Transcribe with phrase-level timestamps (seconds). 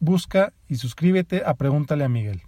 [0.00, 2.42] busca y suscríbete a Pregúntale a Miguel.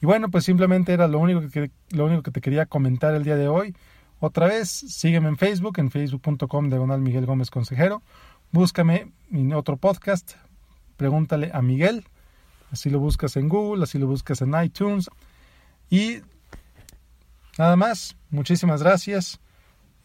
[0.00, 3.24] Y bueno, pues simplemente era lo único que, lo único que te quería comentar el
[3.24, 3.74] día de hoy.
[4.20, 8.02] Otra vez, sígueme en Facebook, en facebook.com diagonal Miguel Gómez Consejero.
[8.52, 10.34] Búscame en otro podcast,
[10.96, 12.04] Pregúntale a Miguel.
[12.70, 15.10] Así lo buscas en Google, así lo buscas en iTunes.
[15.90, 16.20] Y
[17.58, 19.40] nada más, muchísimas gracias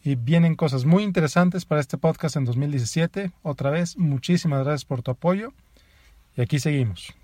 [0.02, 3.32] y vienen cosas muy interesantes para este podcast en 2017.
[3.42, 5.52] Otra vez, muchísimas gracias por tu apoyo
[6.36, 7.19] y aquí seguimos.